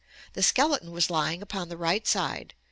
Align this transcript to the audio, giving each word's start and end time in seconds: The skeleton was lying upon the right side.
The 0.33 0.41
skeleton 0.41 0.89
was 0.91 1.11
lying 1.11 1.43
upon 1.43 1.69
the 1.69 1.77
right 1.77 2.07
side. 2.07 2.55